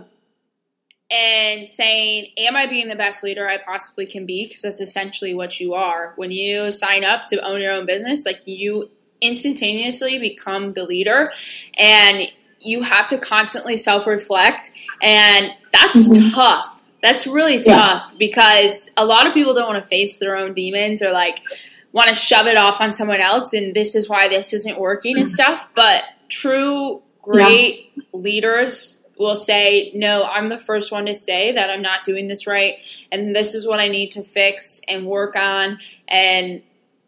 [1.12, 4.48] And saying, Am I being the best leader I possibly can be?
[4.48, 6.14] Because that's essentially what you are.
[6.16, 8.90] When you sign up to own your own business, like you
[9.22, 11.32] instantaneously become the leader
[11.78, 12.32] and
[12.64, 14.72] you have to constantly self reflect.
[15.02, 16.34] And that's Mhm.
[16.34, 16.82] tough.
[17.02, 17.76] That's really Yeah.
[17.76, 21.40] tough because a lot of people don't want to face their own demons or like
[21.92, 25.20] want to shove it off on someone else and this is why this isn't working
[25.20, 25.68] and stuff.
[25.76, 31.82] But true great leaders will say, No, I'm the first one to say that I'm
[31.82, 32.80] not doing this right
[33.12, 35.80] and this is what I need to fix and work on.
[36.08, 36.62] And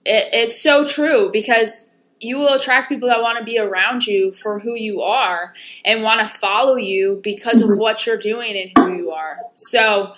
[0.06, 1.90] it, it's so true because
[2.26, 6.02] you will attract people that want to be around you for who you are and
[6.04, 7.78] want to follow you because of Mhm.
[7.80, 9.40] what you're doing and who you are.
[9.56, 10.14] So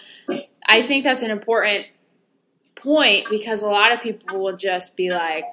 [0.66, 1.86] I think that's an important
[2.76, 5.46] point because a lot of people will just be like,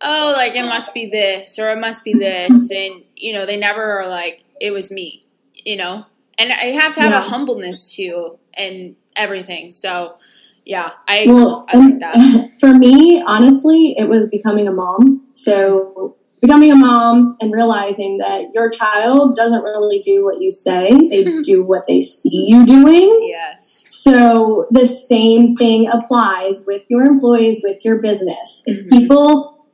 [0.00, 2.70] oh, like it must be this or it must be this.
[2.70, 5.24] And, you know, they never are like, it was me,
[5.64, 6.06] you know?
[6.38, 7.18] And I have to have Yeah.
[7.18, 9.70] a humbleness too and everything.
[9.70, 10.18] So,
[10.64, 12.50] yeah, I, well, I like that.
[12.60, 15.26] for me, honestly, it was becoming a mom.
[15.38, 20.90] So, becoming a mom and realizing that your child doesn't really do what you say,
[21.10, 23.20] they do what they see you doing.
[23.22, 23.84] Yes.
[23.88, 28.62] So the same thing applies with your employees, with your business.
[28.66, 28.90] If Mhm.
[28.90, 29.66] people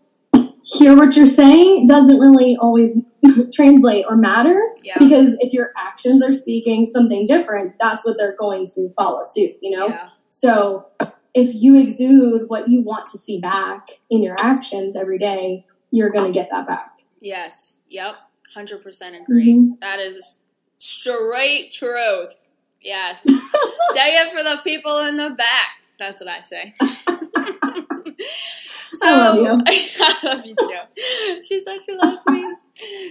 [0.66, 2.96] hear what you're saying, doesn't really always
[3.54, 4.94] translate or matter Yeah.
[4.98, 9.52] because if your actions are speaking something different, that's what they're going to follow suit,
[9.62, 9.88] you know?
[9.88, 10.08] Yeah.
[10.30, 10.86] So
[11.34, 16.10] if you exude what you want to see back in your actions every day, you're
[16.10, 16.98] going to get that back.
[17.20, 17.80] Yes.
[17.88, 18.14] Yep.
[18.56, 19.54] 100% agree.
[19.54, 19.80] Mhm.
[19.80, 22.34] That is straight truth.
[22.80, 23.22] Yes.
[23.92, 25.82] say it for the people in the back.
[25.98, 26.72] That's what I say.
[26.78, 26.86] so,
[29.06, 29.60] I love you.
[29.66, 31.42] I love you too.
[31.42, 32.44] She said she loves me.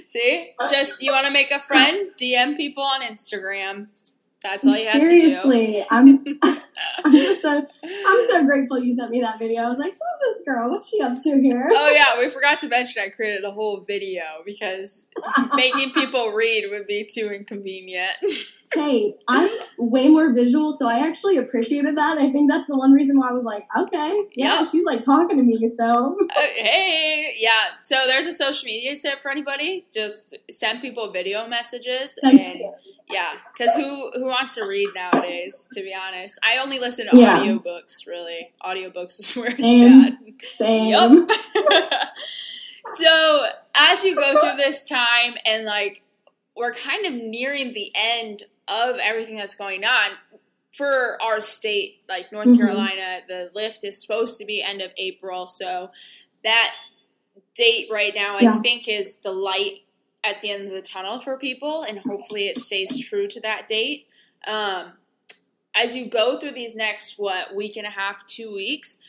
[0.06, 0.52] See?
[0.70, 2.12] Just, you want to make a friend?
[2.20, 3.88] DM people on Instagram.
[4.44, 5.20] That's all you have to do.
[5.22, 6.26] Seriously, I'm
[7.06, 9.62] I'm just so I'm so grateful you sent me that video.
[9.62, 10.70] I was like, who's this girl?
[10.70, 11.70] What's she up to here?
[11.72, 15.10] Oh yeah, we forgot to mention I created a whole video because
[15.56, 18.12] making people read would be too inconvenient.
[18.74, 22.18] Hey, I'm way more visual, so I actually appreciated that.
[22.18, 24.64] I think that's the one reason why I was like, okay, yeah, Yeah.
[24.64, 25.58] she's like talking to me.
[25.78, 27.52] So Uh, hey, yeah.
[27.84, 29.86] So there's a social media tip for anybody.
[29.94, 32.62] Just send people video messages, and
[33.10, 35.70] yeah, because who who wants to read nowadays?
[35.74, 37.40] To be honest, I only listen to Yeah.
[37.40, 38.08] audiobooks.
[38.08, 40.02] Really, audiobooks is where it's Same.
[40.04, 40.14] at.
[40.42, 40.90] Same.
[40.90, 41.30] Yup.
[42.96, 46.02] so as you go through this time and like
[46.56, 50.12] we're kind of nearing the end of everything that's going on
[50.72, 52.58] for our state, like North Mhm.
[52.58, 55.90] Carolina, the lift is supposed to be end of April, so
[56.44, 56.74] that
[57.56, 59.84] date right now I think is the light
[60.24, 63.68] at the end of the tunnel for people and hopefully it stays true to that
[63.68, 64.08] date.
[64.48, 64.94] Um,
[65.76, 69.00] as you go through these next what week and a half, two weeks,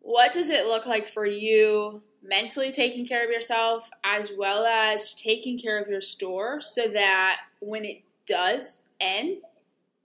[0.00, 5.14] what does it look like for you mentally taking care of yourself as well as
[5.14, 9.38] taking care of your store so that when it does end,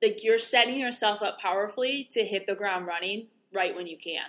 [0.01, 4.25] like you're setting yourself up powerfully to hit the ground running right when you can.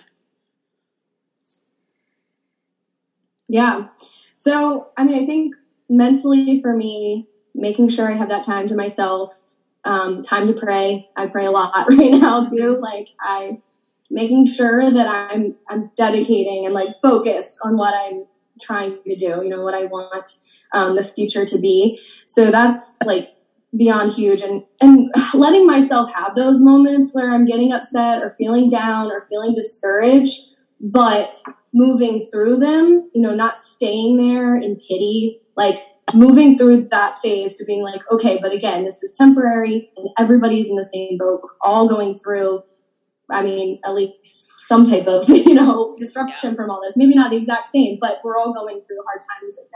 [3.47, 3.87] Yeah.
[4.35, 5.55] So, I mean, I think
[5.89, 11.09] mentally for me, making sure I have that time to myself, um, time to pray.
[11.17, 12.77] I pray a lot right now too.
[12.79, 13.59] Like I
[14.09, 18.25] making sure that I'm I'm dedicating and like focused on what I'm
[18.61, 20.29] trying to do, you know, what I want
[20.73, 21.99] um, the future to be.
[22.27, 23.33] So that's like
[23.77, 28.67] beyond huge and and letting myself have those moments where I'm getting upset or feeling
[28.67, 30.39] down or feeling discouraged,
[30.79, 31.41] but
[31.73, 37.53] moving through them, you know, not staying there in pity, like moving through that phase
[37.55, 41.41] to being like, okay, but again, this is temporary and everybody's in the same boat,
[41.43, 42.63] We're all going through
[43.31, 46.55] I mean, at least some type of, you know, disruption yeah.
[46.55, 46.97] from all this.
[46.97, 49.69] Maybe not the exact same, but we're all going through hard times right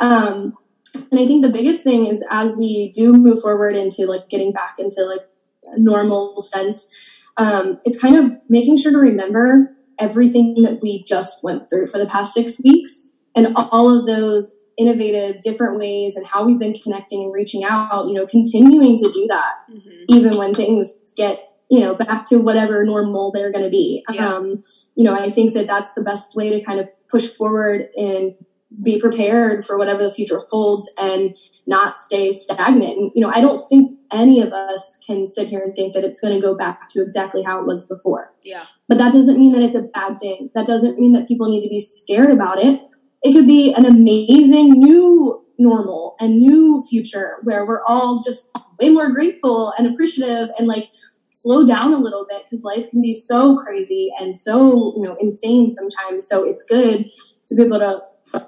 [0.00, 0.28] now.
[0.28, 0.58] Um,
[0.94, 4.52] and I think the biggest thing is as we do move forward into like getting
[4.52, 5.26] back into like
[5.66, 11.42] a normal sense, um, it's kind of making sure to remember everything that we just
[11.42, 16.26] went through for the past six weeks and all of those innovative different ways and
[16.26, 20.04] how we've been connecting and reaching out you know continuing to do that mm-hmm.
[20.08, 21.38] even when things get
[21.70, 24.26] you know back to whatever normal they're going to be yeah.
[24.26, 24.58] um,
[24.96, 28.34] you know i think that that's the best way to kind of push forward and
[28.82, 31.34] be prepared for whatever the future holds and
[31.66, 32.96] not stay stagnant.
[32.96, 36.04] And, you know i don't think any of us can sit here and think that
[36.04, 38.32] it's going to go back to exactly how it was before.
[38.42, 38.64] Yeah.
[38.88, 40.50] But that doesn't mean that it's a bad thing.
[40.54, 42.80] That doesn't mean that people need to be scared about it.
[43.22, 48.90] It could be an amazing new normal and new future where we're all just way
[48.90, 50.90] more grateful and appreciative and like
[51.32, 55.16] slow down a little bit because life can be so crazy and so you know
[55.20, 56.28] insane sometimes.
[56.28, 57.06] So it's good
[57.46, 58.02] to be able to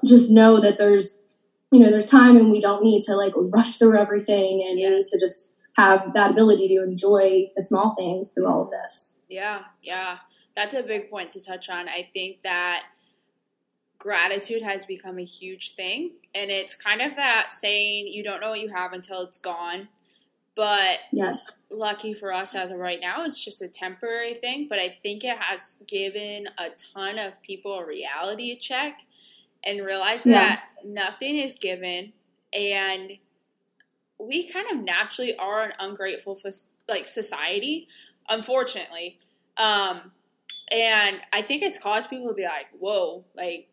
[0.04, 1.18] just know that there's
[1.72, 5.04] you know there's time and we don't need to like rush through everything and need
[5.04, 9.18] to just have that ability to enjoy the small things through all of this.
[9.28, 10.16] Yeah yeah.
[10.54, 11.88] That's a big point to touch on.
[11.88, 12.84] I think that
[13.98, 18.50] gratitude has become a huge thing and it's kind of that saying you don't know
[18.50, 19.88] what you have until it's gone
[20.56, 24.66] but yes, lucky for us as of right now, it's just a temporary thing.
[24.68, 29.02] But I think it has given a ton of people a reality check
[29.66, 30.32] and realize yeah.
[30.32, 32.12] that nothing is given,
[32.52, 33.12] and
[34.18, 36.38] we kind of naturally are an ungrateful
[36.88, 37.88] like society,
[38.28, 39.18] unfortunately.
[39.56, 40.12] Um,
[40.70, 43.68] and I think it's caused people to be like, "Whoa!" Like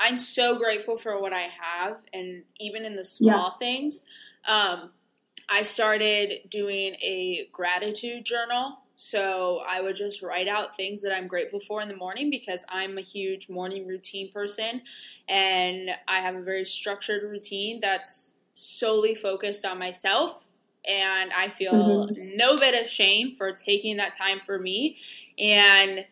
[0.00, 3.66] I'm so grateful for what I have, and even in the small yeah.
[3.66, 4.02] things.
[4.46, 4.90] Um,
[5.48, 8.80] I started doing a gratitude journal.
[8.96, 12.64] So I would just write out things that I'm grateful for in the morning because
[12.68, 14.82] I'm a huge morning routine person
[15.28, 20.44] and I have a very structured routine that's solely focused on myself.
[20.86, 22.36] And I feel mm-hmm.
[22.36, 24.98] no bit of shame for taking that time for me.
[25.38, 26.06] And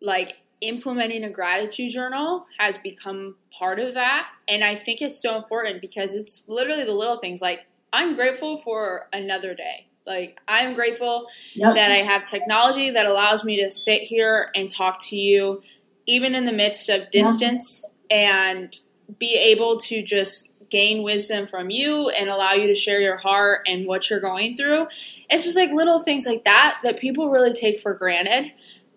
[0.00, 4.28] like implementing a gratitude journal has become part of that.
[4.48, 8.56] And I think it's so important because it's literally the little things like I'm grateful
[8.56, 9.86] for another day.
[10.06, 11.74] Like, I'm grateful yep.
[11.74, 15.62] that I have technology that allows me to sit here and talk to you,
[16.06, 18.76] even in the midst of distance, and
[19.18, 23.60] be able to just gain wisdom from you and allow you to share your heart
[23.68, 24.86] and what you're going through.
[25.28, 28.52] It's just like little things like that that people really take for granted.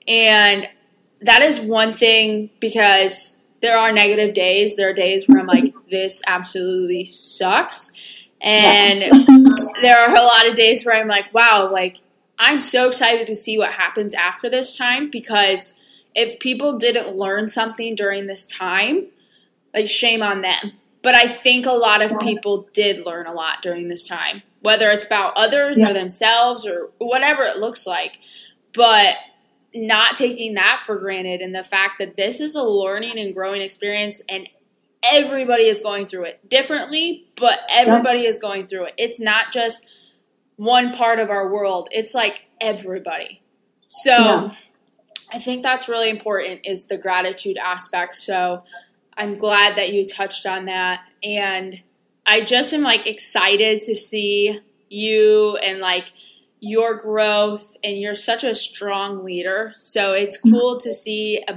[0.07, 0.69] And
[1.21, 4.75] that is one thing because there are negative days.
[4.75, 7.91] There are days where I'm like, this absolutely sucks.
[8.45, 9.67] And yes.
[9.81, 12.01] there are a lot of days where I'm like, wow, like
[12.37, 15.81] I'm so excited to see what happens after this time because
[16.13, 19.07] if people didn't learn something during this time,
[19.73, 20.73] like shame on them.
[21.01, 24.89] But I think a lot of people did learn a lot during this time, whether
[24.91, 25.89] it's about others yeah.
[25.89, 28.19] or themselves or whatever it looks like.
[28.73, 29.15] But
[29.73, 33.61] not taking that for granted and the fact that this is a learning and growing
[33.61, 34.47] experience and
[35.11, 38.93] everybody is going through it differently, but everybody is going through it.
[38.97, 39.85] It's not just
[40.57, 43.41] one part of our world, it's like everybody.
[43.87, 44.51] So yeah.
[45.31, 48.15] I think that's really important is the gratitude aspect.
[48.15, 48.63] So
[49.17, 51.05] I'm glad that you touched on that.
[51.23, 51.81] And
[52.25, 56.11] I just am like excited to see you and like
[56.65, 59.71] your growth and you're such a strong leader.
[59.75, 60.55] So it's mm-hmm.
[60.55, 61.55] cool to see a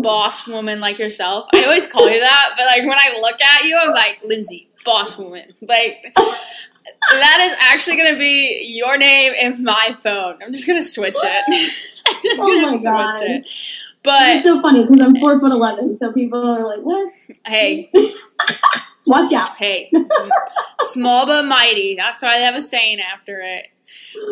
[0.00, 1.48] boss woman like yourself.
[1.54, 4.68] I always call you that, but like when I look at you, I'm like, Lindsay,
[4.84, 5.54] boss woman.
[5.62, 10.42] Like that is actually gonna be your name in my phone.
[10.42, 11.44] I'm just gonna switch it.
[12.08, 13.22] I'm just oh gonna switch God.
[13.22, 13.46] it.
[14.02, 17.12] But it's so funny because I'm four foot eleven, so people are like, "What?"
[17.44, 17.90] Hey,
[19.06, 19.50] watch out!
[19.56, 19.92] Hey,
[20.80, 21.94] small but mighty.
[21.96, 23.68] That's why I have a saying after it.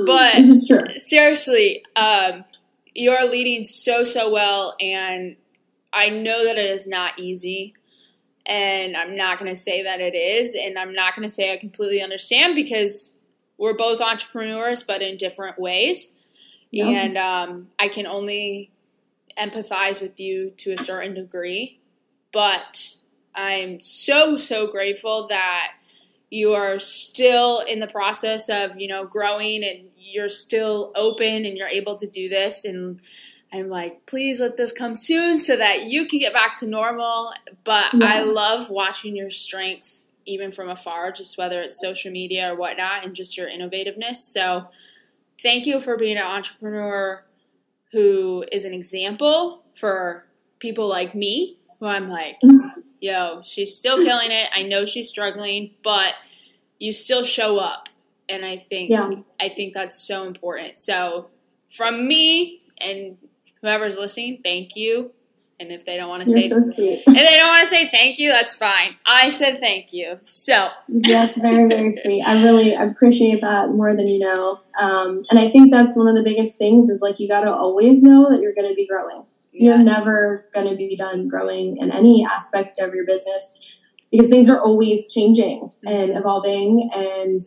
[0.06, 0.96] But this is true.
[0.96, 2.44] Seriously, um,
[2.94, 5.36] you are leading so so well, and
[5.92, 7.74] I know that it is not easy.
[8.48, 11.52] And I'm not going to say that it is, and I'm not going to say
[11.52, 13.12] I completely understand because
[13.58, 16.14] we're both entrepreneurs, but in different ways.
[16.70, 16.86] Yep.
[16.86, 18.70] And um, I can only
[19.36, 21.80] empathize with you to a certain degree.
[22.32, 22.92] But
[23.34, 25.72] I'm so, so grateful that
[26.30, 31.56] you are still in the process of, you know, growing and you're still open and
[31.56, 32.64] you're able to do this.
[32.64, 33.00] And
[33.52, 37.32] I'm like, please let this come soon so that you can get back to normal.
[37.64, 38.06] But yeah.
[38.06, 43.04] I love watching your strength even from afar, just whether it's social media or whatnot,
[43.04, 44.16] and just your innovativeness.
[44.16, 44.68] So,
[45.40, 47.22] thank you for being an entrepreneur
[47.92, 50.26] who is an example for
[50.58, 52.40] people like me, who I'm like,
[53.00, 54.48] yo, she's still killing it.
[54.54, 56.14] I know she's struggling, but
[56.78, 57.88] you still show up.
[58.28, 59.10] And I think yeah.
[59.38, 60.80] I think that's so important.
[60.80, 61.28] So
[61.70, 63.16] from me and
[63.62, 65.12] whoever's listening, thank you.
[65.58, 68.18] And if they don't want to say so if they don't want to say thank
[68.18, 68.96] you, that's fine.
[69.06, 70.18] I said thank you.
[70.20, 72.22] So Yes, very, very sweet.
[72.22, 74.60] I really appreciate that more than you know.
[74.78, 78.02] Um, and I think that's one of the biggest things is like you gotta always
[78.02, 79.24] know that you're gonna be growing.
[79.58, 83.78] You're never gonna be done growing in any aspect of your business
[84.10, 85.88] because things are always changing mm-hmm.
[85.88, 87.40] and evolving and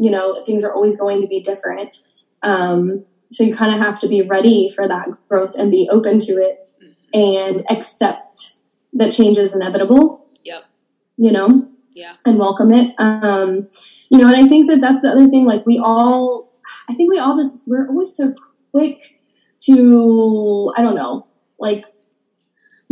[0.00, 1.98] you know, things are always going to be different.
[2.42, 6.18] Um, so you kind of have to be ready for that growth and be open
[6.20, 6.66] to it
[7.12, 8.54] and accept
[8.94, 10.26] that change is inevitable.
[10.42, 10.64] Yep.
[11.18, 11.68] You know?
[11.92, 12.16] Yeah.
[12.24, 12.94] And welcome it.
[12.98, 13.68] Um,
[14.08, 15.44] you know, and I think that that's the other thing.
[15.44, 16.50] Like, we all,
[16.88, 18.34] I think we all just, we're always so
[18.72, 19.02] quick
[19.64, 21.26] to, I don't know,
[21.60, 21.84] like,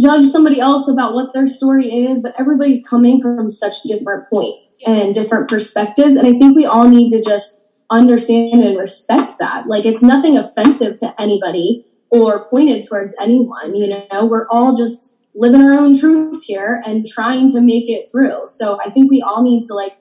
[0.00, 4.78] judge somebody else about what their story is, but everybody's coming from such different points
[4.86, 6.14] and different perspectives.
[6.14, 9.66] And I think we all need to just understand and respect that.
[9.66, 13.74] Like, it's nothing offensive to anybody or pointed towards anyone.
[13.74, 18.06] You know, we're all just living our own truth here and trying to make it
[18.10, 18.46] through.
[18.46, 19.96] So I think we all need to like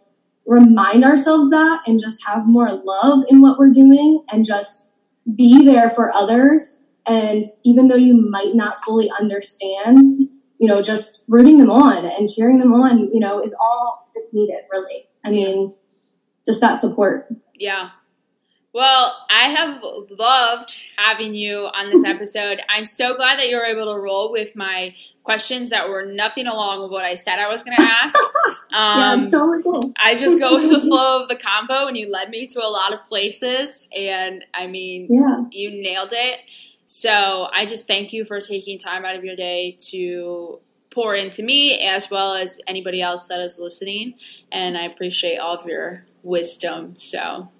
[0.47, 4.93] remind ourselves that and just have more love in what we're doing and just
[5.36, 6.80] be there for others.
[7.08, 9.99] And even though you might not fully understand,
[10.58, 14.34] you know, just rooting them on and cheering them on, you know, is all that's
[14.34, 15.05] needed, really.
[15.24, 15.74] I mean,
[16.45, 17.28] just that support.
[17.55, 17.89] Yeah.
[18.74, 19.82] Well, I have
[20.12, 22.60] loved having you on this episode.
[22.70, 24.93] I'm so glad that you were able to roll with my
[25.24, 28.16] questions that were nothing along with what I said I was going to ask.
[28.74, 29.93] Um, yeah, totally cool.
[29.97, 32.68] I just go with the flow of the combo, and you led me to a
[32.68, 33.89] lot of places.
[33.95, 35.43] And I mean, yeah.
[35.51, 36.39] you nailed it.
[36.89, 40.59] So I just thank you for taking time out of your day to
[40.89, 44.15] pour into me as well as anybody else that is listening.
[44.51, 46.97] And I appreciate all of your wisdom.
[46.97, 47.51] So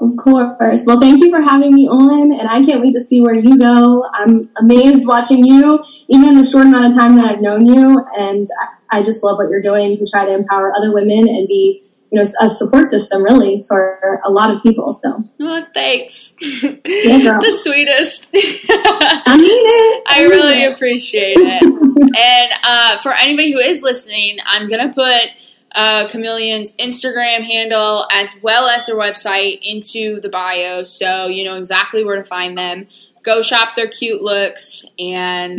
[0.00, 0.84] of course.
[0.86, 3.58] Well, thank you for having me on, and I can't wait to see where you
[3.58, 4.04] go.
[4.12, 8.04] I'm amazed watching you, even in the short amount of time that I've known you,
[8.18, 8.46] and
[8.90, 12.20] I just love what you're doing to try to empower other women and be, you
[12.20, 14.92] know, a support system really for a lot of people.
[14.92, 16.34] So, oh, thanks.
[16.40, 18.30] Yeah, the sweetest.
[18.34, 20.04] I mean it.
[20.06, 20.74] I, I really it.
[20.74, 21.62] appreciate it.
[22.18, 25.30] and uh, for anybody who is listening, I'm gonna put
[25.72, 31.56] uh, Chameleon's Instagram handle as well as their website into the bio so you know
[31.56, 32.86] exactly where to find them.
[33.24, 35.58] Go shop their cute looks, and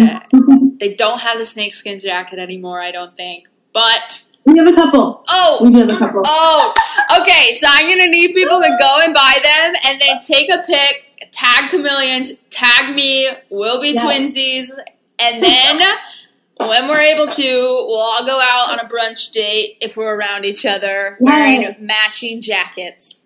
[0.80, 3.50] they don't have the snakeskin jacket anymore, I don't think.
[3.74, 5.24] But we have a couple.
[5.28, 6.22] Oh, we do have a couple.
[6.26, 6.74] Oh,
[7.20, 7.52] okay.
[7.52, 11.32] So I'm gonna need people to go and buy them, and then take a pic,
[11.32, 13.30] tag chameleons, tag me.
[13.50, 14.04] We'll be yes.
[14.04, 14.72] twinsies,
[15.20, 15.82] and then
[16.66, 20.45] when we're able to, we'll all go out on a brunch date if we're around
[20.45, 23.26] each other wearing matching jackets.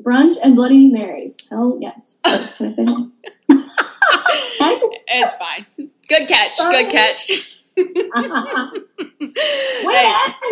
[0.00, 1.36] Brunch and Bloody Marys.
[1.50, 2.16] Hell yes.
[2.24, 3.10] So, can I say no?
[3.48, 5.66] it's fine.
[6.08, 6.56] Good catch.
[6.58, 7.53] Good catch.
[7.76, 7.88] Wait,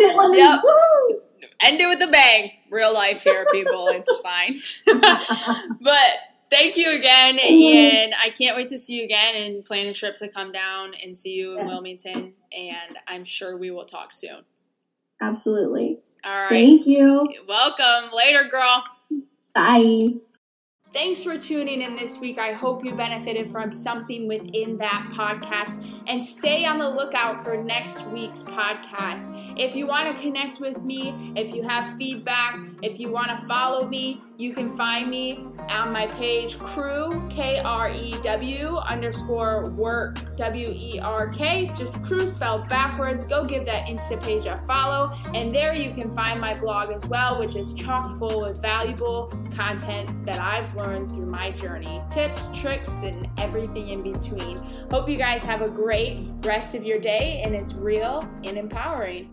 [0.01, 0.59] it, yep.
[1.61, 2.51] End it with a bang.
[2.69, 3.87] Real life here, people.
[3.89, 4.57] It's fine.
[5.81, 5.99] but
[6.49, 10.15] thank you again, and I can't wait to see you again and plan a trip
[10.17, 12.33] to come down and see you in Wilmington.
[12.55, 14.43] And I'm sure we will talk soon.
[15.21, 15.99] Absolutely.
[16.23, 16.49] All right.
[16.49, 17.27] Thank you.
[17.47, 18.11] Welcome.
[18.13, 18.83] Later, girl.
[19.53, 20.07] Bye.
[20.93, 22.37] Thanks for tuning in this week.
[22.37, 27.57] I hope you benefited from something within that podcast and stay on the lookout for
[27.57, 29.33] next week's podcast.
[29.59, 33.37] If you want to connect with me, if you have feedback, if you want to
[33.47, 39.71] follow me, you can find me on my page crew, K R E W underscore
[39.71, 43.25] work, W E R K, just crew spelled backwards.
[43.25, 47.05] Go give that Insta page a follow, and there you can find my blog as
[47.07, 52.49] well, which is chock full with valuable content that I've learned through my journey tips,
[52.57, 54.57] tricks, and everything in between.
[54.91, 59.32] Hope you guys have a great rest of your day, and it's real and empowering.